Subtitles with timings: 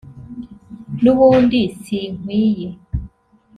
[1.01, 2.69] n’ubundi sinkwiye